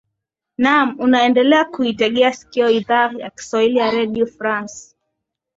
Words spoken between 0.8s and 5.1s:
unaendelea kuitegea sikio idhaa ya kiswahili ya redio france